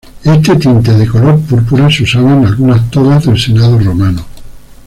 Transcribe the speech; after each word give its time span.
Este 0.23 0.55
tinte 0.55 0.91
de 0.93 1.05
color 1.07 1.39
púrpura 1.41 1.87
se 1.87 2.01
usaba 2.01 2.31
en 2.33 2.43
algunas 2.47 2.89
togas 2.89 3.23
del 3.27 3.39
Senado 3.39 3.77
romano. 3.77 4.25